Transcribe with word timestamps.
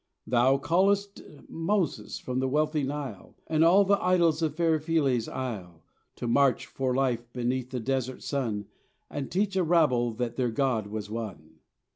Thou 0.25 0.57
calledst 0.57 1.21
Moses 1.47 2.17
from 2.17 2.39
the 2.39 2.47
wealthy 2.47 2.81
Nile 2.81 3.35
And 3.45 3.63
all 3.63 3.83
the 3.85 4.01
idols 4.03 4.41
of 4.41 4.55
fair 4.55 4.79
Philae's 4.79 5.27
isle, 5.29 5.83
To 6.15 6.27
march 6.27 6.65
for 6.65 6.95
life 6.95 7.31
beneath 7.33 7.69
the 7.69 7.79
desert 7.79 8.23
sun 8.23 8.65
And 9.11 9.29
teach 9.31 9.55
a 9.55 9.63
rabble 9.63 10.11
that 10.13 10.37
their 10.37 10.49
God 10.49 10.87
was 10.87 11.11
one. 11.11 11.59